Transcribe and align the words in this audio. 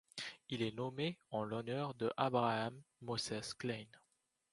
Il 0.49 0.63
est 0.63 0.75
nommé 0.75 1.19
en 1.29 1.43
l'honneur 1.43 1.93
de 1.93 2.11
Abraham 2.17 2.73
Moses 3.03 3.53
Klein. 3.53 3.85